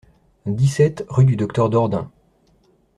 [0.47, 2.09] dix-sept rue du Docteur Dordain